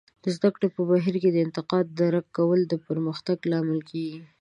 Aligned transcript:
د 0.23 0.25
زده 0.35 0.49
کړې 0.55 0.67
په 0.75 0.81
بهیر 0.89 1.15
کې 1.23 1.29
د 1.31 1.37
انتقاد 1.45 1.85
درک 1.99 2.25
کول 2.37 2.59
د 2.67 2.73
پرمختګ 2.87 3.37
لامل 3.51 3.79
کیږي. 3.89 4.21